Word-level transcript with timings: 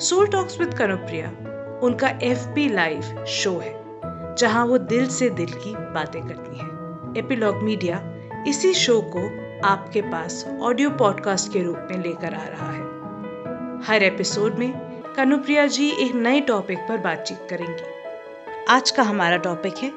Soul 0.00 0.26
talks 0.26 0.58
with 0.60 0.72
Kanupriya 0.74 1.28
उनका 1.82 2.08
F 2.22 2.46
P 2.54 2.68
live 2.68 3.24
show 3.24 3.50
है, 3.58 3.72
जहाँ 4.34 4.64
वो 4.66 4.78
दिल 4.78 5.06
से 5.08 5.28
दिल 5.30 5.52
की 5.52 5.74
बातें 5.74 6.20
करती 6.22 6.58
हैं। 6.58 7.14
एपिलॉग 7.16 7.62
मीडिया 7.62 8.00
इसी 8.48 8.72
शो 8.74 9.00
को 9.16 9.22
आपके 9.66 10.00
पास 10.02 10.44
ऑडियो 10.62 10.90
पॉडकास्ट 10.90 11.52
के 11.52 11.62
रूप 11.62 11.88
में 11.90 12.02
लेकर 12.02 12.34
आ 12.34 12.44
रहा 12.44 12.70
है। 12.72 12.82
हर 13.84 14.02
एपिसोड 14.02 14.58
में 14.58 14.72
कनुप्रिया 15.16 15.66
जी 15.66 15.90
एक 15.98 16.14
नए 16.14 16.40
टॉपिक 16.40 16.78
पर 16.78 16.98
बातचीत 16.98 17.46
करेंगी। 17.50 18.64
आज 18.68 18.90
का 18.90 19.02
हमारा 19.02 19.36
टॉपिक 19.36 19.78
है 19.78 19.92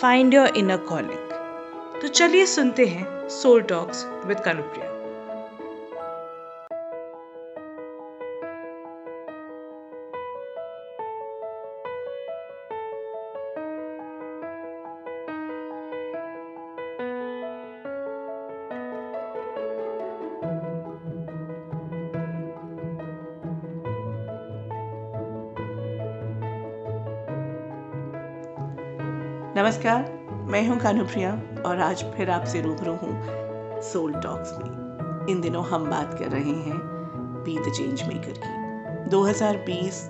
फाइंड 0.00 0.34
योर 0.34 0.56
इनर 0.56 0.76
कॉलिंग 0.88 2.00
तो 2.02 2.08
चलिए 2.08 2.46
सुनते 2.46 2.86
हैं 2.86 3.28
सोल 3.28 3.62
टॉक्स 3.62 4.06
विद 4.26 4.40
कनुप्रिया 4.40 4.95
नमस्कार 29.56 30.02
मैं 30.50 30.60
हूँ 30.68 30.76
कानुप्रिया 30.78 31.30
और 31.66 31.78
आज 31.80 32.02
फिर 32.16 32.30
आपसे 32.30 32.60
रूबरू 32.62 32.92
हूँ 32.94 33.80
सोल 33.82 34.12
टॉक्स 34.14 34.50
में। 34.52 35.28
इन 35.30 35.40
दिनों 35.40 35.64
हम 35.66 35.84
बात 35.90 36.12
कर 36.18 36.28
रहे 36.30 36.54
हैं 36.64 36.76
बी 37.44 37.56
द 37.58 37.72
चेंज 37.72 38.02
मेकर 38.08 38.34
की। 38.38 39.08
2020 39.10 40.00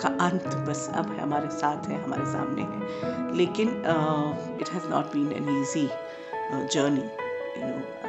का 0.00 0.08
अंत 0.26 0.46
बस 0.68 0.88
अब 0.94 1.10
है 1.12 1.20
हमारे 1.20 1.48
साथ 1.50 1.88
है 1.88 2.02
हमारे 2.04 2.26
सामने 2.26 2.62
है। 2.62 3.34
लेकिन 3.36 3.68
it 4.60 4.68
has 4.68 4.88
not 4.90 5.12
been 5.12 5.32
an 5.32 5.48
easy 5.60 5.88
journey 6.74 7.08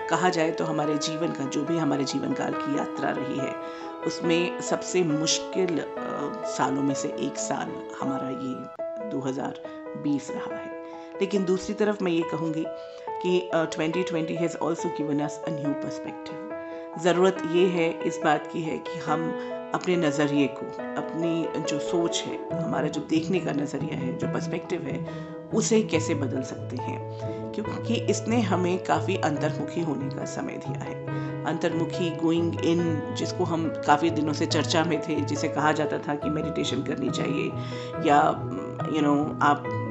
कहा 0.09 0.29
जाए 0.29 0.51
तो 0.51 0.65
हमारे 0.65 0.97
जीवन 1.07 1.31
का 1.31 1.45
जो 1.47 1.63
भी 1.63 1.77
हमारे 1.77 2.03
जीवन 2.03 2.33
काल 2.33 2.53
की 2.53 2.77
यात्रा 2.77 3.09
रही 3.17 3.39
है 3.39 3.55
उसमें 4.07 4.61
सबसे 4.61 5.03
मुश्किल 5.03 5.75
uh, 5.77 6.45
सालों 6.47 6.83
में 6.83 6.95
से 6.95 7.07
एक 7.19 7.37
साल 7.39 7.75
हमारा 8.01 8.29
ये 8.29 9.09
2020 9.11 10.31
रहा 10.31 10.55
है। 10.55 10.72
लेकिन 11.21 11.45
दूसरी 11.45 11.75
तरफ़ 11.75 12.03
मैं 12.03 12.11
ये 12.11 12.21
कहूँगी 12.21 12.65
कि 13.21 13.49
twenty 13.53 14.03
twenty 14.03 14.35
has 14.35 14.57
also 14.57 14.89
given 14.89 15.19
us 15.19 15.43
a 15.47 15.51
new 15.51 15.73
perspective 15.73 16.49
ज़रूरत 17.03 17.37
ये 17.51 17.67
है 17.67 18.03
इस 18.03 18.19
बात 18.23 18.47
की 18.53 18.61
है 18.61 18.77
कि 18.77 18.99
हम 18.99 19.49
अपने 19.73 19.95
नज़रिए 19.95 20.47
को 20.47 20.65
अपनी 21.01 21.61
जो 21.61 21.79
सोच 21.79 22.23
है 22.27 22.63
हमारा 22.63 22.87
जो 22.87 23.01
देखने 23.01 23.39
का 23.39 23.51
नज़रिया 23.51 23.97
है 23.97 24.17
जो 24.17 24.27
पर्सपेक्टिव 24.27 24.81
है 24.81 25.07
उसे 25.53 25.83
कैसे 25.83 26.15
बदल 26.15 26.41
सकते 26.41 26.75
हैं? 26.75 26.99
क्योंकि 27.51 27.93
इसने 27.93 28.41
हमें 28.41 28.83
काफ़ी 28.83 29.17
अंतर्मुखी 29.17 29.81
होने 29.81 30.15
का 30.15 30.25
समय 30.25 30.51
दिया 30.51 30.79
है। 30.79 31.03
अंतर्मुखी 31.45 32.11
गोइंग 32.15 32.65
इन 32.65 33.13
जिसको 33.17 33.43
हम 33.43 33.69
काफ़ी 33.69 34.09
दिनों 34.09 34.33
से 34.33 34.45
चर्चा 34.45 34.83
में 34.83 35.01
थे 35.01 35.15
जिसे 35.15 35.47
कहा 35.47 35.71
जाता 35.71 35.97
था 35.97 36.15
कि 36.15 36.29
मेडिटेशन 36.29 36.83
करनी 36.83 37.09
चाहिए 37.09 37.51
या 38.09 38.49
यू 38.85 38.93
you 38.93 39.03
नो 39.03 39.23
know, 39.23 39.43
आप 39.43 39.82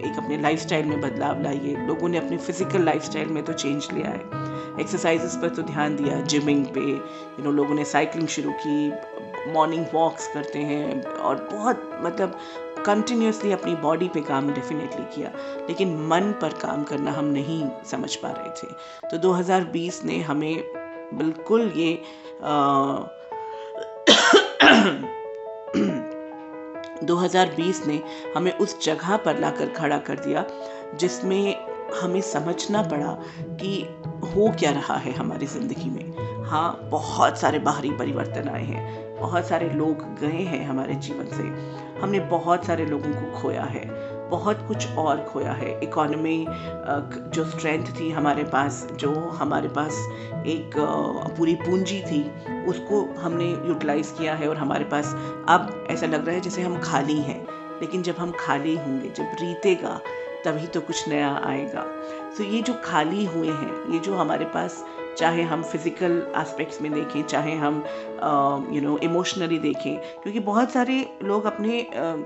एक 0.00 0.18
अपने 0.18 0.36
लाइफस्टाइल 0.38 0.86
में 0.86 1.00
बदलाव 1.00 1.42
लाइए। 1.42 1.76
लोगों 1.86 2.08
ने 2.08 2.18
अपनी 2.18 2.36
फ़िज़िकल 2.36 2.84
लाइफस्टाइल 2.84 3.28
में 3.28 3.42
तो 3.44 3.52
चेंज 3.52 3.88
लिया 3.92 4.10
है। 4.10 4.44
एक्सरसाइजेस 4.80 5.36
पर 5.42 5.48
तो 5.48 5.62
ध्यान 5.62 5.96
दिया 5.96 6.20
जिमिंग 6.22 6.66
पे 6.66 6.80
यू 6.80 7.44
नो 7.44 7.52
लोगों 7.52 7.74
ने 7.74 7.84
साइकिलिंग 7.84 8.28
शुरू 8.28 8.52
की 8.66 8.92
मॉर्निंग 9.52 9.84
वॉक्स 9.94 10.26
करते 10.34 10.58
हैं 10.58 11.02
और 11.02 11.48
बहुत 11.52 11.90
मतलब 12.04 12.38
कंटिन्यूसली 12.86 13.52
अपनी 13.52 13.74
बॉडी 13.74 14.08
पे 14.08 14.20
काम 14.20 14.52
डेफिनेटली 14.54 15.04
किया। 15.14 15.30
लेकिन 15.68 15.96
मन 16.08 16.32
पर 16.40 16.52
काम 16.62 16.82
करना 16.84 17.12
हम 17.12 17.24
नहीं 17.24 17.68
समझ 17.90 18.14
पा 18.16 18.30
रहे 18.30 18.50
थे। 18.50 19.08
तो 19.10 19.18
2020 19.18 20.04
ने 20.04 20.20
हमें 20.20 20.54
बिल्कुल 21.14 21.72
ये 21.76 22.02
आ, 22.44 23.06
2020 27.06 27.86
ने 27.86 28.00
हमें 28.36 28.52
उस 28.52 28.84
जगह 28.84 29.16
पर 29.16 29.38
लाकर 29.38 29.68
खड़ा 29.68 29.98
कर 29.98 30.18
दिया, 30.18 30.44
जिसमें 30.94 31.76
हमें 32.00 32.20
समझना 32.20 32.82
पड़ा 32.82 33.16
कि 33.60 33.80
हो 34.26 34.50
क्या 34.58 34.70
रहा 34.70 34.96
है 34.96 35.12
हमारी 35.12 35.46
ज़िंदगी 35.46 35.90
में। 35.90 36.44
हाँ 36.44 36.88
बहुत 36.90 37.38
सारे 37.38 37.58
बाहरी 37.58 37.90
परिवर्तन 37.90 38.48
आए 38.48 38.64
हैं। 38.64 39.20
बहुत 39.20 39.46
सारे 39.46 39.68
लोग 39.70 40.02
गए 40.20 40.42
हैं 40.42 40.64
हमारे 40.66 40.94
जीवन 40.94 41.26
से। 41.26 41.42
हमने 42.00 42.20
बहुत 42.20 42.64
सारे 42.64 42.84
लोगों 42.86 43.12
को 43.12 43.40
खोया 43.40 43.62
है। 43.62 43.84
बहुत 44.30 44.64
कुछ 44.68 44.88
और 44.88 45.22
खोया 45.24 45.52
है। 45.52 45.78
इकोनॉमी 45.82 46.46
जो 47.30 47.44
स्ट्रेंथ 47.44 47.86
थी 48.00 48.10
हमारे 48.10 48.44
पास, 48.44 48.86
जो 48.92 49.12
हमारे 49.12 49.68
पास 49.68 49.92
एक 50.46 50.74
पूरी 51.38 51.54
पूंजी 51.54 52.00
थी 52.00 52.20
उसको 52.68 53.14
हमने 53.18 53.44
यूटिलाइज 53.44 54.14
किया 54.18 54.34
है 54.34 54.48
और 54.48 54.56
हमारे 54.56 54.84
पास 54.84 55.16
अब 55.48 55.86
ऐसा 55.90 56.06
लग 56.06 56.26
रहा 56.26 56.34
है 56.34 56.40
जैसे 56.40 56.62
हम 56.62 56.80
खाली 56.80 57.18
हैं। 57.18 57.46
लेकिन 57.80 58.02
जब 58.02 58.14
हम 58.18 58.32
खाली 58.40 58.76
होंगे, 58.76 59.08
जब 59.08 59.24
रीतेगा, 59.24 60.00
तभी 60.44 60.66
तो 60.66 60.80
कुछ 60.80 61.08
नया 61.08 61.40
आएगा। 61.44 61.82
तो 62.38 62.44
ये 62.44 62.62
जो 62.62 62.74
खाली 62.84 63.24
हुए 63.24 63.48
हैं, 63.48 63.92
ये 63.92 63.98
जो 63.98 64.14
हमारे 64.14 64.44
पास 64.44 64.84
चाहे 65.18 65.42
हम 65.42 65.62
फ़िज़िकल 65.62 66.12
एस्पेक्ट्स 66.38 66.80
में 66.82 66.92
देखें, 66.92 67.22
चाहे 67.22 67.54
हम 67.56 67.82
यू 68.72 68.80
नो 68.82 68.96
इमोशनली 69.02 69.58
देखें, 69.58 69.96
क्योंकि 70.22 70.40
बहुत 70.40 70.72
सारे 70.72 71.04
लोग 71.24 71.44
अपने 71.44 71.78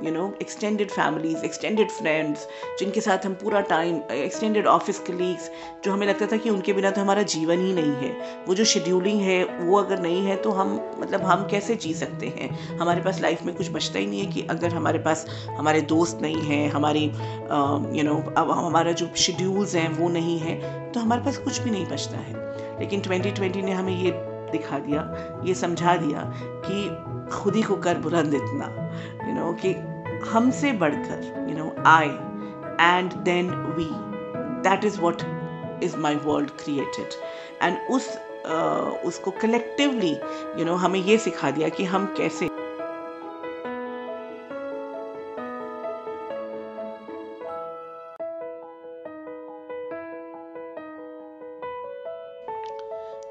you 0.05 0.13
know 0.13 0.33
extended 0.43 0.91
families 0.91 1.45
extended 1.45 1.91
friends 1.91 2.47
जिनके 2.79 3.01
साथ 3.01 3.27
हम 3.27 3.35
पूरा 3.35 3.61
टाइम 3.71 4.01
एक्सटेंडेड 4.13 4.67
ऑफ़िस 4.67 4.99
कलीग्स 5.07 5.51
जो 5.85 5.93
हमें 5.93 6.07
लगता 6.07 6.27
था 6.27 6.37
कि 6.37 6.51
उनके 6.51 6.73
बिना 6.73 6.91
तो 6.91 7.01
हमारा 7.01 7.23
जीवन 7.25 7.61
ही 7.61 7.73
नहीं 7.73 7.95
है। 7.97 8.45
वो 8.47 8.55
जो 8.55 8.65
शेड्यूलिंग 8.65 9.21
है, 9.21 9.45
वो 9.45 9.79
अगर 9.79 9.99
नहीं 10.01 10.25
है 10.27 10.37
तो 10.37 10.51
हम 10.51 10.75
मतलब 11.01 11.23
हम 11.23 11.47
कैसे 11.51 11.77
जी 11.77 11.95
सकते 11.95 12.27
हैं? 12.29 12.51
हमारे 12.79 13.01
पास 13.01 13.21
लाइफ 13.21 13.43
में 13.45 13.55
कुछ 13.55 13.71
बचता 13.73 13.99
ही 13.99 14.07
नहीं 14.07 14.21
है 14.21 14.27
कि 14.33 14.47
अगर 14.51 14.75
हमारे 14.75 14.99
पास 14.99 15.27
हमारे 15.59 15.81
दोस्त 15.91 16.19
नहीं 16.23 16.43
हैं, 16.43 16.69
हमारी 16.71 17.05
यू 17.05 18.03
नो 18.05 18.17
अब 18.37 18.51
हमारा 18.51 18.93
जो 18.93 19.11
शेड्यूल्स 19.19 19.75
हैं, 19.75 19.89
वो 19.99 20.09
नहीं 20.11 20.39
है 20.39 20.59
तो 20.93 21.01
हमारे 21.01 21.23
पास 21.23 21.39
कुछ 21.39 21.61
भी 21.61 21.71
नहीं 21.71 21.87
बचता 21.87 22.19
है। 22.19 22.49
लेकिन 22.81 23.01
2020 23.01 23.63
ने 23.63 23.73
हमें 23.73 23.97
ये 23.97 24.11
दिखा 24.53 24.79
दिया 24.79 25.03
ये 25.45 25.55
समझा 25.55 25.97
दिया 25.97 26.23
कि 26.67 26.89
खुद 27.33 27.57
ही 27.57 27.63
को 27.63 27.77
कर 27.77 27.99
बुलंद 27.99 28.35
इतना 28.35 28.67
यू 29.29 29.35
नो 29.35 29.53
कि 29.65 29.75
हमसे 30.31 30.73
बढ़कर 30.73 31.47
you 31.51 31.57
know 31.57 31.75
I 31.87 32.09
and 32.81 33.13
then 33.25 33.51
we 33.77 33.89
that 34.63 34.85
is 34.85 35.01
what 35.01 35.23
is 35.83 35.97
my 35.97 36.17
world 36.25 36.51
created 36.63 37.15
and 37.63 37.79
उस 37.91 38.09
uh, 38.09 39.05
उसको 39.05 39.31
कलेक्टिवली 39.31 40.13
यू 40.59 40.65
नो 40.65 40.75
हमें 40.75 41.01
ये 41.01 41.19
सिखा 41.19 41.51
दिया 41.51 41.69
कि 41.69 41.85
हम 41.85 42.07
कैसे 42.17 42.49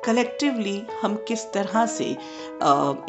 कलेक्टिवली 0.09 0.81
हम 1.01 1.15
किस 1.27 1.43
तरह 1.53 1.85
से 1.85 2.05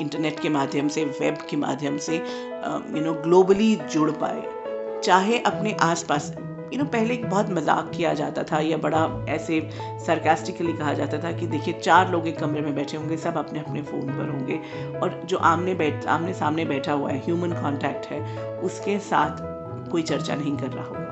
इंटरनेट 0.00 0.40
के 0.40 0.48
माध्यम 0.48 0.88
से 0.88 1.04
वेब 1.20 1.38
के 1.50 1.56
माध्यम 1.56 1.96
से 1.98 2.16
यू 2.16 3.00
नो 3.04 3.12
ग्लोबली 3.22 3.74
जुड़ 3.92 4.10
पाए। 4.12 5.00
चाहे 5.04 5.38
अपने 5.40 5.72
आसपास 5.82 6.30
यू 6.72 6.78
नो 6.78 6.84
पहले 6.86 7.14
एक 7.14 7.24
बहुत 7.30 7.50
मज़ाक 7.50 7.90
किया 7.94 8.12
जाता 8.14 8.42
था 8.42 8.58
या 8.60 8.76
बड़ा 8.76 9.00
ऐसे 9.28 9.60
सरकास्टिकली 10.06 10.72
कहा 10.72 10.92
जाता 10.94 11.18
था 11.18 11.32
कि 11.32 11.46
देखिए, 11.46 11.74
चार 11.74 12.10
लोग 12.10 12.28
एक 12.28 12.38
कमरे 12.38 12.60
में 12.60 12.74
बैठे 12.74 12.96
होंगे, 12.96 13.16
सब 13.16 13.36
अपने 13.36 13.60
अपने 13.60 13.82
फ़ोन 13.82 14.06
पर 14.08 14.28
होंगे 14.30 14.60
और 14.98 15.20
जो 15.24 15.38
आमने 15.46 15.74
बैठ, 15.74 16.06
आमने 16.06 16.34
सामने 16.34 16.64
बैठा 16.64 16.92
हुआ 16.92 17.10
है 17.10 17.18
ह्यूमन 17.24 17.52
कॉन्टैक्ट 17.62 18.06
है, 18.06 18.20
उसके 18.58 18.98
साथ 19.08 19.42
कोई 19.90 20.02
चर्चा 20.02 20.34
नहीं 20.34 20.56
कर 20.56 20.68
रहा 20.68 20.84
होगा। 20.84 21.09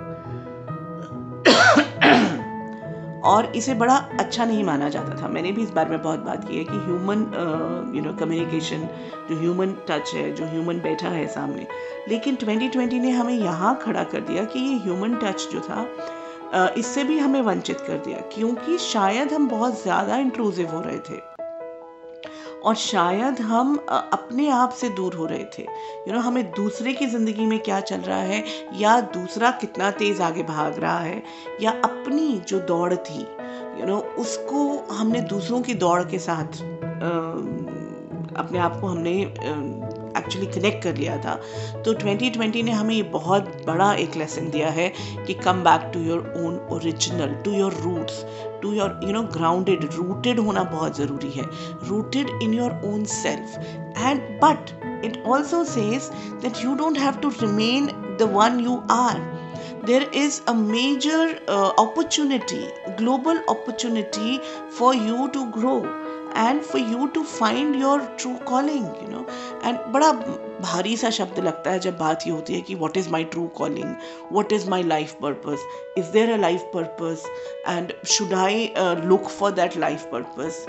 और 3.25 3.47
इसे 3.57 3.75
बड़ा 3.75 3.95
अच्छा 4.21 4.45
नहीं 4.45 4.65
माना 4.65 4.89
जाता 4.89 5.23
था। 5.23 5.29
मैंने 5.29 5.53
भी 5.53 5.63
इस 5.63 5.71
बारे 5.71 5.91
में 5.91 6.03
बहुत 6.03 6.21
बात 6.21 6.49
की 6.49 6.59
है 6.59 6.65
कि 6.65 6.77
ह्यूमन 6.77 7.21
यू 7.97 8.03
नो 8.03 8.13
कम्युनिकेशन 8.17 8.89
जो 9.31 9.39
ह्यूमन 9.41 9.75
टच 9.89 10.13
है 10.15 10.31
जो 10.35 10.47
ह्यूमन 10.47 10.81
बैठा 10.81 11.09
है 11.09 11.27
सामने। 11.27 11.67
लेकिन 12.09 12.37
2020 12.37 13.01
ने 13.01 13.11
हमें 13.11 13.35
यहाँ 13.35 13.79
खड़ा 13.83 14.05
कर 14.05 14.21
दिया 14.21 14.45
कि 14.45 14.61
ये 14.61 14.79
ह्यूमन 14.79 15.15
टच 15.25 15.49
जो 15.53 15.61
था 15.61 15.87
uh, 16.55 16.79
इससे 16.79 17.05
भी 17.05 17.19
हमें 17.19 17.41
वंचित 17.43 17.81
कर 17.81 17.99
दिया 17.99 18.21
क्योंकि 18.35 18.79
शायद 18.79 19.33
हम 19.33 19.49
बहुत 19.49 19.83
ज़्यादा 19.83 20.17
इंक्लूसिव 20.19 20.71
हो 20.71 20.81
रहे 20.81 20.99
थे। 20.99 21.38
और 22.65 22.75
शायद 22.75 23.41
हम 23.41 23.77
अपने 23.91 24.49
आप 24.51 24.71
से 24.71 24.89
दूर 24.89 25.15
हो 25.15 25.27
रहे 25.27 25.45
थे। 25.59 25.63
यू 26.09 26.13
नो 26.13 26.21
हमें 26.21 26.45
दूसरे 26.53 26.93
की 26.95 27.07
ज़िंदगी 27.07 27.47
में 27.47 27.59
क्या 27.59 27.81
चल 27.81 28.01
रहा 28.01 28.19
है? 28.19 28.45
या 28.75 29.01
दूसरा 29.01 29.51
कितना 29.51 29.91
तेज़ 29.91 30.23
आगे 30.23 30.43
भाग 30.43 30.79
रहा 30.79 30.99
है? 30.99 31.23
या 31.61 31.71
अपनी 31.85 32.41
जो 32.49 32.61
दौड़ 32.61 32.95
थी 32.95 33.21
यू 33.81 33.87
नो 33.87 33.99
उसको 34.19 34.69
हमने 34.93 35.21
दूसरों 35.21 35.61
की 35.63 35.75
दौड़ 35.75 36.03
के 36.05 36.19
साथ 36.19 36.63
अपने 38.37 38.59
आप 38.59 38.81
को 38.81 38.87
हमने 38.87 39.13
एक्चुअली 40.17 40.47
कनेक्ट 40.47 40.83
कर 40.83 40.97
लिया 40.97 41.17
था। 41.17 41.35
तो 41.85 41.95
2020 41.95 42.63
ने 42.63 42.71
हमें 42.71 42.95
ये 42.95 43.03
बहुत 43.03 43.51
बड़ा 43.67 43.93
एक 43.95 44.17
लेसन 44.17 44.51
दिया 44.51 44.69
है 44.69 44.89
कि 45.27 45.35
come 45.35 45.63
back 45.65 45.91
to 45.95 46.01
your 46.01 46.33
own 46.37 46.59
original 46.73 47.35
to 47.45 47.53
your 47.53 47.73
roots 47.73 48.25
to 48.63 48.73
your 48.73 49.01
you 49.05 49.13
know 49.13 49.23
grounded 49.23 49.85
rooted 49.95 50.39
होना 50.39 50.63
बहुत 50.63 50.97
ज़रूरी 50.97 51.31
है। 51.31 51.45
Rooted 51.89 52.31
in 52.43 52.55
your 52.55 52.81
own 52.85 53.05
self 53.05 53.59
and 53.99 54.21
but 54.45 54.71
it 55.05 55.23
also 55.27 55.65
says 55.65 56.11
that 56.43 56.65
you 56.65 56.75
don't 56.75 56.99
have 56.99 57.13
to 57.13 57.29
remain 57.29 57.87
the 58.21 58.31
one 58.33 58.61
you 58.61 58.83
are 58.91 59.27
there 59.89 60.07
is 60.21 60.35
a 60.51 60.53
major 60.55 61.39
uh, 61.49 61.73
opportunity, 61.83 62.59
global 62.99 63.39
opportunity 63.53 64.35
for 64.79 64.95
you 64.95 65.29
to 65.37 65.45
grow. 65.53 65.77
And 66.37 66.63
for 66.63 66.81
you 66.83 67.07
to 67.07 67.23
find 67.23 67.77
your 67.77 68.01
true 68.21 68.35
calling 68.45 68.85
you 68.85 69.09
know 69.11 69.27
and 69.65 69.79
बड़ा 69.93 70.13
भारी 70.61 70.97
सा 70.97 71.11
शब्द 71.11 71.39
लगता 71.39 71.71
है 71.71 71.79
जब 71.79 71.99
बात 71.99 72.27
ये 72.27 72.33
होती 72.33 72.55
है 72.55 72.61
कि 72.61 72.75
what 72.75 72.97
is 72.97 73.09
my 73.11 73.25
true 73.25 73.47
calling 73.57 73.95
what 74.33 74.53
is 74.53 74.69
my 74.71 74.83
life 74.83 75.17
purpose 75.23 75.59
is 75.99 76.11
there 76.13 76.33
a 76.33 76.37
life 76.37 76.71
purpose 76.75 77.23
and 77.69 77.93
should 78.07 78.35
I 78.35 78.73
look 78.79 79.29
for 79.29 79.51
that 79.51 79.77
life 79.77 80.09
purpose 80.13 80.65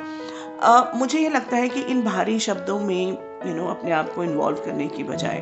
मुझे 0.95 1.19
ये 1.19 1.29
लगता 1.29 1.57
है 1.57 1.69
कि 1.69 1.81
इन 1.81 2.01
भारी 2.03 2.39
शब्दों 2.39 2.79
में 2.79 3.28
यू 3.45 3.53
नो 3.53 3.65
अपने 3.65 3.91
आप 3.91 4.13
को 4.13 4.23
इन्वॉल्व 4.23 4.57
करने 4.57 4.87
की 4.87 5.03
बजाय। 5.03 5.37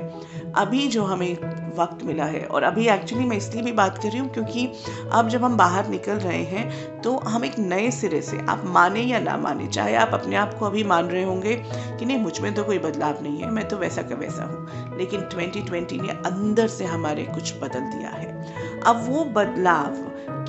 अभी 0.56 0.88
जो 0.88 1.04
हमें 1.04 1.34
वक्त 1.78 2.04
मिला 2.04 2.26
है, 2.26 2.40
और 2.42 2.64
अभी 2.64 2.88
एक्चुअली 2.90 3.26
मैं 3.26 3.38
इसलिए 3.38 3.64
भी 3.64 3.72
बात 3.72 3.98
कर 3.98 4.10
रही 4.10 4.20
हूँ 4.20 4.30
क्योंकि 4.30 4.66
अब 5.12 5.30
जब 5.30 5.44
हम 5.44 5.58
बाहर 5.58 5.88
निकल 5.88 6.14
रहे 6.14 6.44
हैं 6.44 7.02
तो 7.02 7.16
हम 7.18 7.46
एक 7.46 7.58
नए 7.60 7.90
सिरे 7.92 8.22
से, 8.22 8.38
आप 8.40 8.64
माने 8.66 9.02
या 9.02 9.20
ना 9.20 9.38
माने, 9.38 9.68
चाहे 9.68 9.96
आप 9.96 10.14
अपने 10.14 10.36
आप 10.36 10.54
को 10.54 10.66
अभी 10.66 10.84
मान 10.84 11.06
रहे 11.06 11.24
होंगे 11.24 11.56
कि 12.00 12.06
नहीं, 12.06 12.18
मुझमें 12.18 12.54
तो 12.54 12.64
कोई 12.64 12.80
बदलाव 12.80 13.24
नहीं 13.24 13.42
है, 13.42 13.50
मैं 13.52 13.68
तो 13.68 13.78
वैसा 13.78 14.02
का 14.02 14.16
वैसा 14.16 14.44
हूँ। 14.44 14.98
लेकिन 14.98 15.22
2020 15.22 16.02
ने 16.02 16.10
अंदर 16.26 16.68
से 16.68 16.86
हमारे 16.86 17.24
कुछ 17.26 17.54
बदल 17.54 17.80
दिया 17.80 18.10
है। 18.10 18.82
अब 18.82 19.06
वो 19.08 19.24
बदलाव 19.34 19.96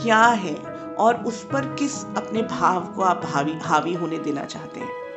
क्या 0.03 0.23
है, 0.23 0.55
और 0.99 1.25
उस 1.25 1.45
पर 1.45 1.75
किस 1.75 2.05
अपने 2.17 2.43
भाव 2.43 2.81
को 2.87 3.03
आप 3.03 3.23
हावी 3.25 3.59
हावी 3.62 3.95
होने 3.95 4.19
देना 4.19 4.45
चाहते 4.45 4.81
हैं? 4.81 5.07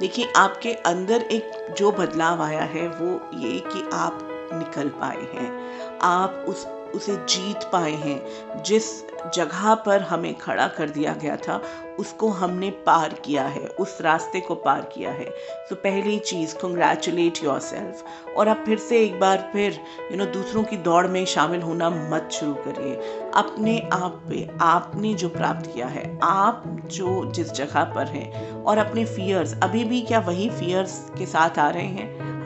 देखिए, 0.00 0.32
आपके 0.36 0.72
अंदर 0.72 1.20
एक 1.20 1.74
जो 1.78 1.92
बदलाव 1.92 2.42
आया 2.42 2.62
है, 2.62 2.88
वो 2.88 3.30
ये 3.34 3.60
कि 3.60 3.90
आप 3.92 4.18
निकल 4.52 4.88
पाए 4.88 5.22
हैं। 5.22 5.78
आप 5.98 6.44
उस 6.48 6.66
उसे 6.94 7.16
जीत 7.16 7.70
पाए 7.72 7.92
हैं। 7.92 8.62
जिस 8.62 9.04
जगह 9.34 9.74
पर 9.74 10.02
हमें 10.02 10.38
खड़ा 10.38 10.68
कर 10.68 10.90
दिया 10.90 11.12
गया 11.12 11.36
था 11.36 11.62
उसको 11.98 12.28
हमने 12.28 12.70
पार 12.70 13.08
किया 13.08 13.42
है 13.42 13.60
उस 13.60 13.98
रास्ते 14.00 14.40
को 14.40 14.54
पार 14.54 14.80
किया 14.80 15.10
है। 15.10 15.24
तो 15.70 15.76
पहली 15.76 16.18
चीज़ 16.18 16.54
कंग्रेचुलेट 16.54 17.44
योर 17.44 17.60
सेल्फ 17.60 18.04
और 18.36 18.48
आप 18.48 18.62
फिर 18.66 18.78
से 18.78 19.00
एक 19.00 19.20
बार 19.20 19.50
फिर 19.52 19.72
यू 19.72 20.08
you 20.08 20.16
नो 20.16 20.24
know, 20.24 20.36
दूसरों 20.36 20.64
की 20.64 20.76
दौड़ 20.76 21.06
में 21.06 21.24
शामिल 21.24 21.62
होना 21.62 21.90
मत 21.90 22.28
शुरू 22.32 22.54
करिए। 22.54 22.94
अपने 23.34 23.88
आप 23.92 24.22
पे 24.28 24.48
आपने 24.60 25.14
जो 25.14 25.28
प्राप्त 25.28 25.70
किया 25.74 25.86
है 25.86 26.18
आप 26.22 26.62
जो 26.84 27.32
जिस 27.32 27.52
जगह 27.52 27.84
पर 27.84 28.06
हैं 28.06 28.62
और 28.62 28.78
अपने 28.78 29.04
फियर्स 29.04 29.60
अभी 29.62 29.84
भी 29.84 30.00
क्या 30.00 30.18
वही 30.18 30.50
फियर्स 30.50 31.10
के 31.18 31.26
साथ 31.26 31.58
आ 31.58 31.70
रहे 31.70 31.86
हैं? 31.86 32.37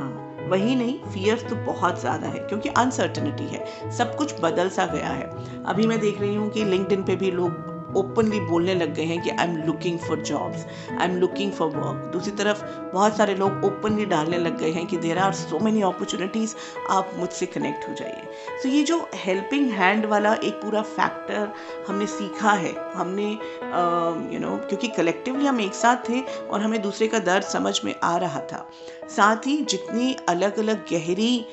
वही 0.52 0.74
नहीं 0.74 0.98
फियर 1.04 1.46
तो 1.50 1.56
बहुत 1.56 2.00
ज़्यादा 2.00 2.28
है, 2.28 2.38
क्योंकि 2.38 2.68
अनसर्टनिटी 2.68 3.44
है, 3.44 3.64
सब 3.90 4.16
कुछ 4.16 4.34
बदल 4.40 4.68
सा 4.68 4.86
गया 4.86 5.08
है। 5.08 5.62
अभी 5.64 5.86
मैं 5.86 6.00
देख 6.00 6.20
रही 6.20 6.34
हूँ 6.34 6.50
कि 6.50 6.64
लिंकड 6.64 7.06
पे 7.06 7.16
भी 7.16 7.30
लोग 7.30 7.71
ओपनली 7.96 8.40
बोलने 8.40 8.74
लग 8.74 8.94
गए 8.94 9.02
हैं 9.02 9.22
कि 9.22 9.30
I 9.30 9.46
am 9.46 9.56
looking 9.56 9.98
for 9.98 10.20
jobs 10.20 10.66
I 11.00 11.08
am 11.08 11.16
looking 11.16 11.52
for 11.52 11.68
work 11.68 12.10
दूसरी 12.12 12.32
तरफ़ 12.32 12.64
बहुत 12.94 13.16
सारे 13.16 13.34
लोग 13.34 13.64
ओपनली 13.64 14.04
डालने 14.04 14.38
लग 14.38 14.58
गए 14.58 14.70
हैं 14.70 14.86
कि 14.86 14.96
there 14.96 15.18
are 15.18 15.32
so 15.32 15.58
many 15.58 15.82
opportunities 15.82 16.54
आप 16.90 17.10
मुझसे 17.16 17.46
कनेक्ट 17.46 17.88
हो 17.88 17.94
जाइए. 17.94 18.22
तो 18.62 18.68
so 18.68 18.74
ये 18.74 18.82
जो 18.82 19.08
हेल्पिंग 19.14 19.70
हैंड 19.70 20.06
वाला 20.06 20.34
एक 20.34 20.54
पूरा 20.54 20.82
फैक्टर 20.82 21.52
हमने 21.88 22.06
सीखा 22.06 22.52
है 22.52 22.74
हमने 22.94 23.30
you 23.30 23.36
uh, 23.36 24.40
no 24.40 24.48
you 24.48 24.54
know, 24.54 24.68
क्योंकि 24.68 24.88
कलेक्टिवली 24.88 25.46
हम 25.46 25.60
एक 25.60 25.74
साथ 25.74 25.96
थे 26.08 26.20
और 26.20 26.60
हमें 26.60 26.82
दूसरे 26.82 27.08
का 27.08 27.18
दर्द 27.18 27.42
समझ 27.42 27.80
में 27.84 27.94
आ 28.02 28.16
रहा 28.16 28.40
था. 28.40 28.68
साथ 29.16 29.46
ही 29.46 29.56
जितनी 29.62 30.16
अलग 30.28 30.58
अलग 30.58 30.84
गहरी 30.92 31.46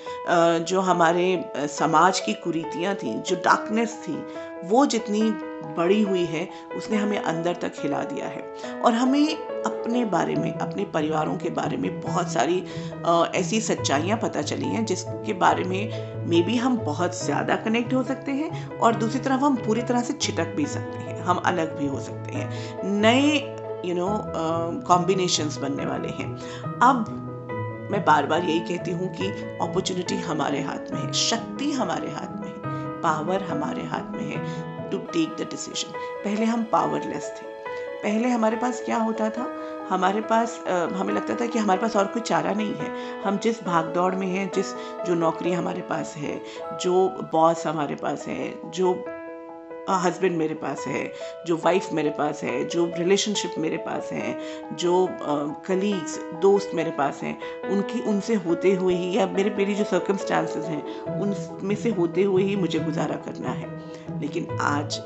जो 0.62 0.80
हमारे 0.80 1.46
समाज 1.56 2.20
की 2.20 2.34
कुरीतियाँ 2.34 2.96
थी 2.96 3.14
जो 3.20 3.36
डार्कनेस 3.36 3.94
थी 4.08 4.24
वो 4.64 4.86
जितनी 4.86 5.22
बड़ी 5.78 6.02
हुई 6.02 6.24
है 6.30 6.48
उसने 6.78 6.98
हमें 6.98 7.18
अंदर 7.18 7.54
तक 7.62 7.74
हिला 7.80 8.04
दिया 8.04 8.28
है। 8.28 8.42
और 8.80 8.94
हमें 8.94 9.36
अपने 9.36 10.04
बारे 10.08 10.36
में 10.36 10.52
अपने 10.54 10.86
परिवारों 10.94 11.36
के 11.38 11.50
बारे 11.52 11.78
में 11.78 12.00
बहुत 12.02 12.32
सारी 12.32 12.64
आ, 13.06 13.26
ऐसी 13.36 13.62
सच्चाइयाँ 13.62 14.18
पता 14.18 14.42
चली 14.44 14.68
हैं 14.68 14.86
जिसके 14.86 15.34
बारे 15.36 15.64
में 15.64 16.28
मे 16.28 16.42
बी 16.42 16.56
हम 16.58 16.78
बहुत 16.78 17.24
ज़्यादा 17.24 17.56
कनेक्ट 17.58 17.94
हो 17.94 18.04
सकते 18.04 18.32
हैं 18.32 18.78
और 18.78 18.96
दूसरी 18.96 19.20
तरफ़ 19.20 19.42
हम 19.42 19.56
पूरी 19.58 19.82
तरह 19.82 20.02
से 20.02 20.14
छिटक 20.14 20.54
भी 20.56 20.66
सकते 20.68 20.98
हैं 21.00 21.22
हम 21.22 21.38
अलग 21.46 21.78
भी 21.80 21.88
हो 21.88 22.00
सकते 22.00 22.32
हैं। 22.32 22.50
नए 23.02 23.36
यू 23.86 23.96
नो 23.96 24.08
कॉम्बिनेशंस 24.88 25.58
बनने 25.58 25.86
वाले 25.86 26.10
हैं। 26.10 26.30
अब 26.82 27.16
मैं 27.92 28.04
बार 28.06 28.26
बार 28.26 28.44
यही 28.44 28.60
कहती 28.60 28.92
हूँ 28.92 29.08
कि 29.14 29.28
अपॉर्चुनिटी 29.62 30.16
हमारे 30.22 30.62
हाथ 30.62 30.92
में 30.94 31.00
है 31.02 31.12
शक्ति 31.14 31.72
हमारे 31.72 32.12
हाथ 32.12 32.40
में 32.42 32.48
है 32.48 32.58
पावर 33.02 33.44
हमारे 33.44 33.84
हाथ 33.84 34.12
में 34.12 34.26
है। 34.26 34.38
टू 34.92 34.98
टेक 34.98 35.36
द 35.40 35.48
डिसीज़न 35.52 35.92
पहले 36.24 36.46
हम 36.46 36.64
पावरलेस 36.64 37.34
थे। 37.38 37.48
पहले 38.04 38.30
हमारे 38.30 38.58
पास 38.58 38.82
क्या 38.86 38.98
होता 38.98 39.30
था? 39.30 39.54
हमारे 39.90 40.22
पास 40.22 40.64
आ, 40.68 40.76
हमें 40.76 41.14
लगता 41.14 41.36
था 41.36 41.46
कि 41.46 41.60
हमारे 41.60 41.82
पास 41.82 41.96
और 41.96 42.06
कोई 42.06 42.22
चारा 42.22 42.54
नहीं 42.54 42.74
है। 42.74 43.22
हम 43.22 43.38
जिस 43.38 43.64
भाग 43.64 43.86
दौड़ 43.86 44.16
में 44.16 44.28
हैं 44.28 44.52
जिस 44.56 44.74
जो 45.08 45.16
नौकरी 45.16 45.52
हमारे 45.52 45.82
पास 45.82 46.14
है 46.18 46.42
जो 46.82 47.10
बॉस 47.34 47.68
हमारे 47.68 47.96
पास 47.96 48.28
है 48.28 48.72
जो 48.72 48.94
हस्बैंड 49.98 50.38
मेरे 50.38 50.54
पास 50.54 50.84
है, 50.88 51.14
जो 51.46 51.58
वाइफ 51.58 51.90
मेरे 51.94 52.10
पास 52.10 52.44
है, 52.44 52.66
जो 52.66 52.92
रिलेशनशिप 52.98 53.52
मेरे 53.58 53.78
पास 53.78 54.10
है, 54.12 54.38
जो 54.76 55.08
कलीग्स 55.68 56.20
दोस्त 56.42 56.72
मेरे 56.74 56.92
पास 56.92 57.20
हैं, 57.24 57.40
उनकी, 57.70 58.02
उनसे 58.02 58.36
होते 58.36 58.74
हुए 58.74 58.96
ही 58.96 59.18
या 59.18 59.28
मेरे, 59.28 59.50
मेरी 59.50 59.76
जो 59.76 59.84
सर्कमस्टांसेस 59.84 60.66
हैं, 60.66 61.02
उनमें 61.02 61.76
से 61.76 61.90
होते 61.90 62.24
हुए 62.24 62.44
ही 62.44 62.56
मुझे 62.56 62.80
गुजारा 62.80 63.16
करना 63.16 63.50
है। 63.50 63.82
लेकिन 64.20 64.48
आज 64.62 65.00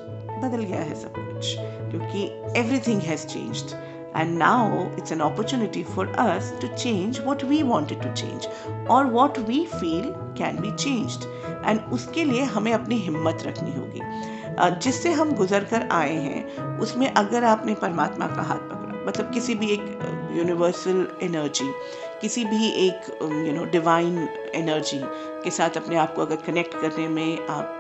बदल 0.43 0.63
गया 0.63 0.81
है 0.81 0.95
सब 0.95 1.13
कुछ, 1.15 1.55
क्योंकि 1.59 2.23
everything 2.59 3.01
has 3.01 3.27
changed 3.27 3.93
and 4.15 4.37
now 4.39 4.89
it's 4.97 5.11
an 5.11 5.21
opportunity 5.21 5.83
for 5.83 6.07
us 6.19 6.51
to 6.61 6.67
change 6.77 7.19
what 7.19 7.43
we 7.43 7.63
wanted 7.63 8.01
to 8.01 8.13
change 8.15 8.47
or 8.87 9.07
what 9.07 9.37
we 9.49 9.65
feel 9.65 10.13
can 10.35 10.61
be 10.61 10.71
changed 10.71 11.25
and 11.65 11.91
उसके 11.93 12.23
लिए 12.23 12.41
हमें 12.41 12.73
अपनी 12.73 12.95
हिम्मत 12.95 13.43
रखनी 13.43 13.71
होगी। 13.71 14.01
जिससे 14.60 15.12
हम 15.12 15.31
गुजर 15.31 15.63
कर 15.63 15.88
आए 15.91 16.15
हैं, 16.15 16.79
उसमें 16.79 17.13
अगर 17.13 17.43
आपने 17.43 17.75
परमात्मा 17.75 18.27
का 18.27 18.41
हाथ 18.41 18.57
पकड़ा 18.57 19.05
मतलब 19.07 19.31
किसी 19.33 19.55
भी 19.55 19.72
एक 19.72 20.31
यूनिवर्सल 20.38 21.07
एनर्जी 21.24 21.72
किसी 22.22 22.45
भी 22.45 22.69
एक 22.88 23.17
यू 23.48 23.53
नो 23.53 23.65
डिवाइन 23.65 24.29
एनर्जी 24.55 25.01
के 25.43 25.51
साथ 25.51 25.77
अपने 25.77 25.95
आप 25.95 26.15
को 26.15 26.22
अगर 26.22 26.36
कनेक्ट 26.36 26.74
करने 26.81 27.07
में 27.07 27.48
आप 27.48 27.79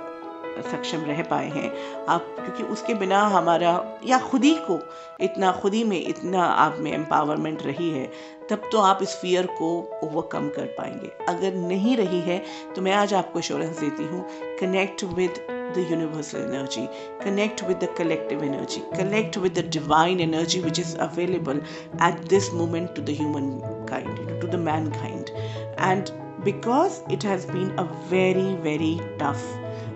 सक्षम 0.71 1.01
रह 1.01 1.21
पाए 1.23 1.49
हैं, 1.49 1.71
आप, 2.05 2.25
क्योंकि 2.39 2.63
उसके 2.63 2.93
बिना 2.93 3.19
हमारा, 3.19 3.99
या 4.05 4.19
खुद 4.19 4.43
ही 4.43 4.53
को 4.55 4.79
इतना, 5.21 5.51
खुद 5.51 5.73
ही 5.73 5.83
में 5.83 6.07
इतना 6.07 6.43
आप 6.43 6.77
में 6.79 6.91
एम्पावरमेंट 6.91 7.63
रही 7.63 7.89
है, 7.89 8.11
तब 8.49 8.69
तो 8.71 8.79
आप 8.79 8.99
इस 9.01 9.15
फियर 9.15 9.45
को 9.45 9.99
ओवरकम 10.03 10.49
कर 10.49 10.65
पाएँगे। 10.65 11.11
अगर 11.29 11.53
नहीं 11.53 11.97
रही 11.97 12.21
है 12.21 12.43
तो 12.75 12.81
मैं 12.81 12.93
आज 12.93 13.13
आपको 13.13 13.39
एश्योरेंस 13.39 13.79
देती 13.79 14.03
हूँ 14.03 14.25
connect 14.59 15.03
with 15.03 15.52
the 15.73 15.83
universal 15.83 16.41
energy, 16.41 16.89
connect 17.21 17.63
with 17.63 17.79
the 17.79 17.87
collective 17.87 18.41
energy, 18.43 18.83
connect 18.93 19.37
with 19.37 19.53
the 19.53 19.63
divine 19.63 20.19
energy 20.19 20.61
which 20.61 20.79
is 20.79 20.95
available 20.99 21.59
at 21.99 22.29
this 22.29 22.51
moment 22.51 22.95
to 22.95 23.01
the 23.01 23.13
humankind, 23.13 24.41
to 24.41 24.47
the 24.47 24.57
mankind. 24.57 25.31
And 25.77 26.11
because 26.43 27.01
it 27.09 27.23
has 27.23 27.45
been 27.45 27.77
a 27.79 27.85
very, 28.07 28.55
very 28.55 28.99
tough 29.17 29.43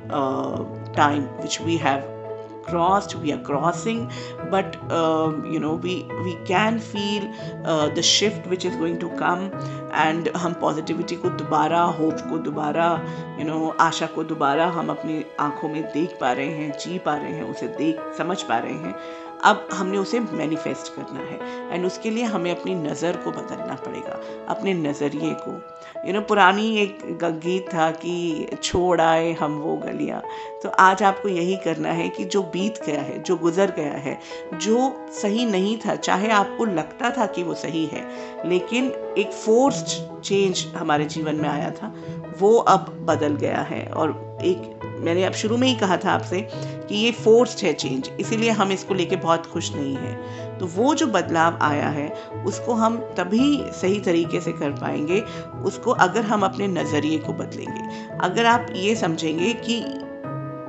uh, 0.10 0.63
time 0.93 1.24
which 1.41 1.60
we 1.60 1.77
have 1.77 2.16
crossed 2.69 3.15
we 3.24 3.33
are 3.36 3.41
crossing 3.50 4.01
but 4.53 4.77
uh, 5.00 5.29
you 5.55 5.59
know 5.65 5.74
we 5.86 5.95
we 6.27 6.33
can 6.51 6.79
feel 6.79 7.27
uh, 7.65 7.88
the 8.00 8.05
shift 8.12 8.47
which 8.53 8.65
is 8.71 8.79
going 8.83 8.97
to 9.03 9.12
come 9.21 9.45
and 10.05 10.27
हम 10.38 10.53
positivity 10.62 11.15
को 11.15 11.29
दोबारा 11.43 11.81
hope 12.00 12.25
को 12.29 12.38
दोबारा 12.50 12.89
you 13.39 13.45
know 13.45 13.75
आशा 13.81 14.05
को 14.15 14.24
दोबारा 14.33 14.67
हम 14.79 14.89
अपनी 14.89 15.24
आँखों 15.39 15.69
में 15.69 15.81
देख 15.93 16.17
पा 16.21 16.31
रहे 16.31 16.57
हैं 16.57 16.71
जी 16.79 16.97
पा 17.05 17.15
रहे 17.15 17.31
हैं 17.31 17.50
उसे 17.51 17.67
देख 17.77 18.01
समझ 18.17 18.41
पा 18.41 18.57
रहे 18.57 18.74
हैं। 18.74 18.95
अब 19.45 19.67
हमने 19.74 19.97
उसे 19.97 20.19
मैनिफेस्ट 20.19 20.88
करना 20.95 21.19
है 21.19 21.74
एंड 21.74 21.86
उसके 21.86 22.09
लिए 22.09 22.24
हमें 22.24 22.50
अपनी 22.51 22.75
नज़र 22.75 23.17
को 23.24 23.31
बदलना 23.31 23.75
पड़ेगा 23.86 24.19
अपने 24.50 24.74
नज़रिए 24.74 25.33
को। 25.33 25.51
यू 25.51 26.03
you 26.03 26.13
नो 26.13 26.17
know, 26.17 26.27
पुरानी 26.27 26.77
एक 26.77 27.00
गीत 27.24 27.67
था 27.74 27.89
कि 27.91 28.47
छोड़ 28.63 29.01
आए 29.01 29.31
हम 29.33 29.57
वो 29.59 29.75
गलियाँ 29.77 30.21
तो 30.63 30.69
आज 30.69 31.03
आपको 31.03 31.29
यही 31.29 31.55
करना 31.55 31.89
है 31.89 32.09
कि 32.09 32.25
जो 32.25 32.41
बीत 32.41 32.79
गया 32.85 33.01
है, 33.01 33.23
जो 33.23 33.35
गुजर 33.35 33.71
गया 33.71 33.91
है, 33.91 34.19
जो 34.53 35.05
सही 35.09 35.45
नहीं 35.45 35.77
था, 35.77 35.95
चाहे 35.95 36.29
आपको 36.29 36.65
लगता 36.65 37.09
था 37.09 37.25
कि 37.25 37.43
वो 37.43 37.53
सही 37.53 37.85
है, 37.85 38.07
लेकिन 38.45 38.85
एक 39.17 39.31
फोर्स्ड 39.31 40.21
चेंज 40.21 40.65
हमारे 40.77 41.05
जीवन 41.05 41.35
में 41.35 41.49
आया 41.49 41.71
था, 41.71 41.93
वो 42.39 42.57
अब 42.57 42.79
बदल 42.79 43.35
गया 43.35 43.61
है। 43.61 43.85
और 43.85 44.39
एक, 44.43 44.79
मैंने 44.99 45.23
अब 45.23 45.33
शुरू 45.33 45.57
में 45.57 45.67
ही 45.67 45.75
कहा 45.75 45.97
था 45.97 46.11
आपसे 46.11 46.47
कि 46.55 46.95
ये 46.95 47.11
फोर्स्ड 47.11 47.65
है 47.65 47.73
चेंज 47.73 48.11
इसीलिए 48.19 48.49
हम 48.49 48.71
इसको 48.71 48.93
लेके 48.93 49.15
बहुत 49.15 49.45
खुश 49.45 49.73
नहीं 49.73 49.95
हैं। 49.95 50.57
तो 50.57 50.65
वो 50.65 50.95
जो 50.95 51.07
बदलाव 51.07 51.59
आया 51.61 51.89
है, 51.89 52.09
उसको 52.45 52.73
हम 52.73 52.97
तभी 52.97 53.63
सही 53.81 53.99
तरीके 53.99 54.41
से 54.41 54.51
कर 54.51 54.71
पाएँगे, 54.71 55.21
उसको 55.63 55.91
अगर 55.91 56.21
हम 56.21 56.41
अपने 56.41 56.67
नज़रिए 56.67 57.17
को 57.17 57.33
बदलेंगे। 57.33 58.09
अगर 58.21 58.45
आप 58.45 58.67
ये 58.71 58.95
समझेंगे 58.95 59.53
कि 59.53 60.03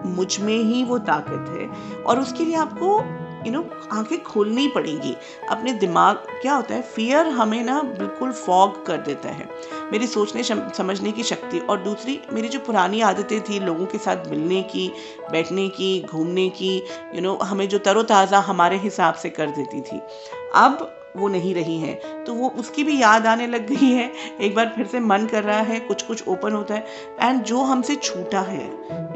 मुझमें 0.09 0.57
ही 0.57 0.85
वो 0.85 0.99
ताकत 0.99 1.49
है 1.51 2.03
और 2.03 2.21
उसके 2.21 2.45
लिए 2.45 2.57
आपको 2.57 2.99
यू 3.47 3.53
नो 3.53 3.63
आँखें 3.93 4.23
खोलनी 4.23 4.67
पड़ेंगी। 4.69 5.15
अपने 5.51 5.73
दिमाग 5.73 6.17
क्या 6.43 6.55
होता 6.55 6.75
है 6.75 6.83
फियर 6.85 7.27
हमें 7.29 7.63
ना 7.65 7.81
बिल्कुल 7.83 8.33
फॉग 8.33 8.85
कर 8.87 8.97
देता 8.99 9.29
है। 9.29 9.49
मेरी 9.93 10.07
सोचने 10.07 10.43
समझने 10.43 11.13
की 11.13 11.23
शक्ति 11.23 11.59
और 11.61 11.81
दूसरी 11.81 12.21
मेरी 12.33 12.49
जो 12.49 12.59
पुरानी 12.59 13.01
आदतें 13.01 13.41
थी 13.41 13.61
लोगों 13.61 13.87
के 13.87 13.99
साथ 13.99 14.27
मिलने 14.31 14.63
की 14.63 14.91
बैठने 15.33 15.69
की 15.69 16.03
घूमने 16.03 16.49
की 16.51 16.77
यू 16.77 17.13
you 17.13 17.23
नो 17.23 17.33
know, 17.33 17.45
हमें 17.45 17.69
जो 17.69 17.79
तरोताज़ा 17.79 18.39
हमारे 18.39 18.77
हिसाब 18.77 19.15
से 19.15 19.31
कर 19.31 19.51
देती 19.51 19.81
थी। 19.81 20.01
अब 20.55 20.95
वो 21.17 21.29
नहीं 21.29 21.55
रही 21.55 21.79
हैं। 21.79 22.25
तो 22.25 22.35
वो 22.35 22.49
उसकी 22.51 22.85
भी 22.85 23.01
याद 23.01 23.27
आने 23.27 23.47
लग 23.47 23.67
गई 23.67 23.87
है। 23.87 24.11
एक 24.41 24.55
बार 24.55 24.73
फिर 24.77 24.87
से 24.87 25.01
मन 25.01 25.27
कर 25.27 25.45
रहा 25.45 25.61
है 25.61 25.79
कुछ 25.81 26.03
कुछ 26.03 26.29
ओपन 26.29 26.53
होता 26.53 26.75
है। 26.75 26.87
एंड 27.23 27.43
जो 27.43 27.63
हमसे 27.63 27.97
छूटा 27.97 28.41
है 28.41 28.65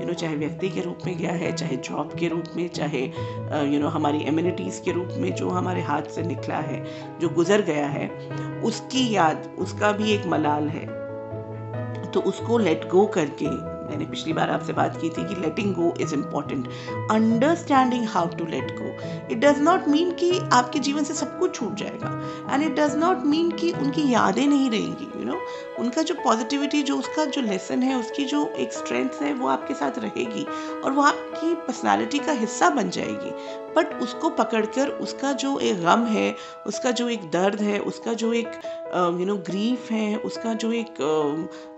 यू 0.01 0.07
नो 0.07 0.13
चाहे 0.13 0.37
व्यक्ति 0.37 0.69
के 0.69 0.81
रूप 0.81 0.99
में 1.07 1.17
गया 1.19 1.33
है, 1.33 1.53
चाहे 1.53 1.77
जॉब 1.77 2.15
के 2.19 2.29
रूप 2.29 2.45
में, 2.57 2.69
चाहे 2.69 3.03
यू 3.73 3.81
नो 3.81 3.89
हमारी 3.89 4.23
एम्यूनिटीज़ 4.25 4.81
के 4.83 4.93
रूप 4.93 5.09
में 5.13 5.35
जो 5.35 5.49
हमारे 5.49 5.83
हाथ 5.83 6.03
से 6.03 6.23
निकला 6.23 6.57
है, 6.57 6.85
जो 7.21 7.29
गुजर 7.29 7.63
गया 7.63 7.87
है, 7.87 8.09
उसकी 8.65 9.09
याद, 9.15 9.51
उसका 9.59 9.93
भी 9.93 10.13
एक 10.13 10.27
मलाल 10.27 10.69
है। 10.69 10.87
तो 12.11 12.21
उसको 12.21 12.59
लेट 12.59 12.89
गो 12.89 13.07
करके 13.07 13.47
मैंने 13.93 14.05
पिछली 14.11 14.33
बार 14.33 14.51
आपसे 14.51 14.73
बात 14.73 15.01
की 15.01 15.09
थी 15.11 15.25
कि 15.29 15.41
letting 15.41 15.75
go 15.75 15.93
is 16.01 16.15
important 16.15 16.69
understanding 17.11 18.07
how 18.09 18.29
to 18.29 18.47
let 18.47 18.71
go 18.79 18.93
it 19.33 19.39
does 19.39 19.61
not 19.61 19.89
mean 19.89 20.13
कि 20.13 20.31
आपके 20.53 20.79
जीवन 20.79 21.05
से 21.05 21.15
सब 21.15 21.39
कुछ 21.39 21.55
छूट 21.55 21.75
जाएगा. 21.75 22.11
And 22.53 22.63
it 22.63 22.75
does 22.79 22.97
not 22.97 23.25
mean 23.27 23.51
कि 23.51 23.73
उनकी 23.73 24.11
यादें 24.13 24.47
नहीं 24.47 24.71
रहेंगी 24.71 25.05
यू 25.05 25.21
you 25.21 25.27
नो 25.27 25.33
know? 25.33 25.79
उनका 25.79 26.03
जो 26.03 26.15
पॉजिटिविटी 26.15 26.83
जो 26.83 26.97
उसका 26.99 27.25
जो 27.25 27.43
लेसन 27.43 27.83
है 27.83 27.99
उसकी 28.01 28.25
जो 28.25 28.47
एक 28.59 28.73
स्ट्रेंथ 28.73 29.23
है 29.23 29.33
वो 29.35 29.49
आपके 29.49 29.75
साथ 29.75 29.99
रहेगी 29.99 30.45
और 30.85 30.93
वो 30.93 31.03
आपकी 31.03 31.55
पर्सनैलिटी 31.67 32.19
का 32.19 32.33
हिस्सा 32.33 32.71
बन 32.71 32.91
जाएगी. 32.91 33.31
बट 33.77 33.93
उसको 34.03 34.29
पकड़कर 34.29 34.89
उसका 35.03 35.33
जो 35.33 35.59
एक 35.59 35.83
गम 35.83 36.05
है 36.07 36.35
उसका 36.67 36.91
जो 36.91 37.09
एक 37.09 37.31
दर्द 37.31 37.61
है 37.61 37.79
उसका 37.81 38.13
जो 38.13 38.33
एक 38.33 38.61
यू 39.21 39.27
नो 39.27 39.37
ग्रीफ 39.37 39.91
है 39.91 40.17
उसका 40.17 40.53
जो 40.55 40.73
एक 40.73 41.01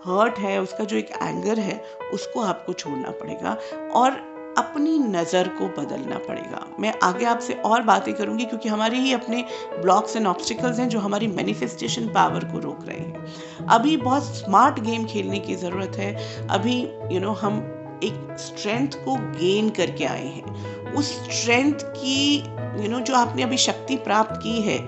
हर्ट 0.06 0.34
uh, 0.34 0.40
है 0.40 0.60
उसका 0.62 0.84
जो 0.84 0.96
एक 0.96 1.10
एंगर 1.22 1.58
है 1.58 1.76
उसको 2.14 2.40
आपको 2.40 2.72
छोड़ना 2.72 3.10
पड़ेगा 3.10 3.56
और 3.92 4.22
अपनी 4.58 4.98
नज़र 4.98 5.48
को 5.48 5.66
बदलना 5.66 6.18
पड़ेगा। 6.18 6.66
मैं 6.80 6.92
आगे 7.02 7.24
आपसे 7.24 7.54
और 7.64 7.82
बातें 7.82 8.12
करूँगी 8.14 8.44
क्योंकि 8.44 8.68
हमारे 8.68 8.98
ही 8.98 9.12
अपने 9.12 9.44
ब्लॉक्स 9.74 10.16
एंड 10.16 10.26
ऑब्स्टिकल्स 10.26 10.78
हैं 10.78 10.88
जो 10.88 10.98
हमारी 10.98 11.26
मैनिफेस्टेशन 11.26 12.08
पावर 12.08 12.44
को 12.44 12.58
रोक 12.58 12.86
रहे 12.86 12.98
हैं। 12.98 13.66
अभी 13.66 13.96
बहुत 13.96 14.22
स्मार्ट 14.22 14.80
गेम 14.80 15.04
खेलने 15.04 15.38
की 15.38 15.56
ज़रूरत 15.56 15.96
है। 15.96 16.14
अभी 16.48 16.80
यू 16.80 17.08
you 17.10 17.20
नो 17.20 17.28
know, 17.28 17.38
हम 17.38 17.58
एक 18.04 18.36
स्ट्रेंथ 18.38 18.88
को 19.04 19.16
गेन 19.16 19.70
करके 19.70 20.04
आए 20.04 20.26
हैं। 20.26 20.83
उस 20.96 21.10
स्ट्रेंथ 21.30 21.72
की 21.72 22.36
यू 22.36 22.82
you 22.82 22.90
नो 22.90 22.96
know, 22.96 23.06
जो 23.06 23.14
आपने 23.14 23.42
अभी 23.42 23.56
शक्ति 23.56 23.96
प्राप्त 23.96 24.40
की 24.42 24.60
है 24.62 24.78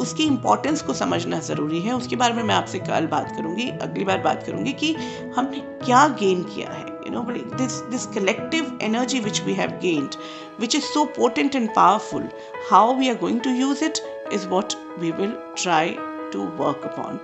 उसकी 0.00 0.24
इम्पोर्टेंस 0.24 0.82
को 0.82 0.94
समझना 0.94 1.38
ज़रूरी 1.40 1.80
है। 1.80 1.92
उसके 1.92 2.16
बारे 2.16 2.34
में 2.34 2.42
मैं 2.42 2.54
आपसे 2.54 2.78
कल 2.78 3.06
बात 3.06 3.32
करूँगी 3.36 3.68
अगली 3.82 4.04
बार 4.04 4.18
बात 4.18 4.42
करूँगी 4.46 4.72
कि 4.72 4.92
हमने 5.36 5.60
क्या 5.84 6.06
गेन 6.20 6.42
किया 6.44 6.70
है 6.70 6.84
यू 6.84 7.12
नो 7.12 7.22
बड़ी 7.22 7.40
this 7.56 7.80
this 7.90 8.06
collective 8.14 8.78
energy 8.82 9.20
which 9.20 9.42
we 9.46 9.54
have 9.54 9.70
gained 9.82 10.14
which 10.60 10.74
is 10.74 10.84
so 10.84 11.04
important 11.16 11.56
and 11.56 11.68
powerful 11.76 12.28
how 12.70 12.94
we 12.94 13.08
are 13.08 13.16
going 13.16 13.40
to 13.40 13.50
use 13.50 13.84
it 13.84 13.98
is 14.32 14.46
what 14.48 14.74
we 14.98 15.10
will 15.10 15.34
try 15.62 15.96
to 16.32 16.44
work 16.56 16.84
upon 16.84 17.18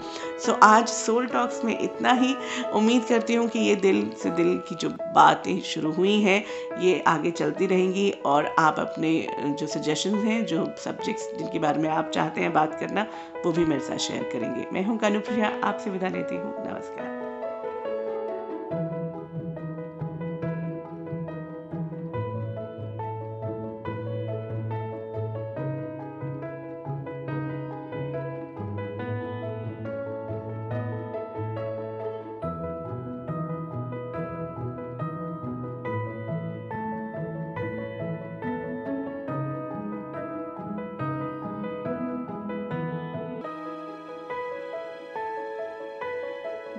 so 0.46 0.52
आज 0.62 0.88
soul 0.88 1.26
talks 1.26 1.64
में 1.64 1.78
इतना 1.78 2.12
ही 2.12 2.34
उम्मीद 2.75 3.04
करती 3.04 3.34
हूँ 3.34 3.48
कि 3.48 3.58
ये 3.58 3.75
दिल 3.76 4.10
से 4.22 4.30
दिल 4.30 4.56
की 4.68 4.75
जो 4.75 4.88
बातें 5.14 5.60
शुरू 5.62 5.92
हुई 5.92 6.20
हैं, 6.20 6.44
ये 6.80 7.02
आगे 7.06 7.30
चलती 7.30 7.66
रहेंगी 7.66 8.10
और 8.26 8.54
आप 8.58 8.78
अपने 8.78 9.12
जो 9.60 9.66
सजेशन 9.66 10.14
हैं, 10.14 10.44
जो 10.46 10.64
सब्जेक्ट्स 10.84 11.30
जिनके 11.38 11.58
बारे 11.58 11.78
में 11.78 11.88
आप 11.90 12.10
चाहते 12.10 12.40
हैं 12.40 12.52
बात 12.52 12.78
करना, 12.80 13.06
वो 13.44 13.52
भी 13.52 13.64
मेरे 13.64 13.80
साथ 13.80 13.98
शेयर 13.98 14.30
करेंगे। 14.32 14.66
मैं 14.72 14.84
हूँ 14.84 14.98
कानुप्रिया 14.98 15.60
आपसे 15.64 15.90
विदा 15.90 16.08
लेती 16.08 16.36
हूँ। 16.36 16.54
नमस्कार। 16.66 17.25